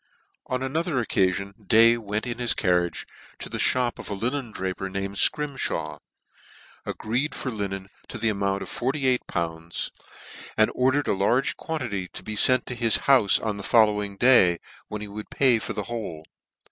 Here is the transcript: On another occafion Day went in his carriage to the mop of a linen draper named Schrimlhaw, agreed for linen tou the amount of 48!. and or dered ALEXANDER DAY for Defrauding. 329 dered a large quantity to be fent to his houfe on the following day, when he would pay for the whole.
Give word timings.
On 0.47 0.63
another 0.63 0.95
occafion 0.95 1.53
Day 1.67 1.95
went 1.95 2.25
in 2.25 2.39
his 2.39 2.55
carriage 2.55 3.05
to 3.37 3.49
the 3.49 3.61
mop 3.75 3.99
of 3.99 4.09
a 4.09 4.15
linen 4.15 4.51
draper 4.51 4.89
named 4.89 5.17
Schrimlhaw, 5.17 5.99
agreed 6.87 7.35
for 7.35 7.51
linen 7.51 7.87
tou 8.07 8.17
the 8.17 8.29
amount 8.29 8.63
of 8.63 8.69
48!. 8.69 9.21
and 9.35 9.59
or 9.59 9.61
dered 9.61 9.61
ALEXANDER 10.57 10.63
DAY 10.63 10.63
for 10.63 10.63
Defrauding. 10.63 10.73
329 10.73 10.91
dered 10.91 11.07
a 11.15 11.23
large 11.23 11.55
quantity 11.55 12.07
to 12.07 12.23
be 12.23 12.35
fent 12.35 12.65
to 12.65 12.73
his 12.73 12.97
houfe 12.97 13.45
on 13.45 13.57
the 13.57 13.61
following 13.61 14.17
day, 14.17 14.57
when 14.87 15.01
he 15.01 15.07
would 15.07 15.29
pay 15.29 15.59
for 15.59 15.73
the 15.73 15.83
whole. 15.83 16.25